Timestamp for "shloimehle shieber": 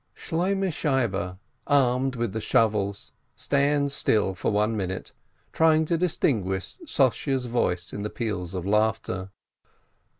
0.15-1.37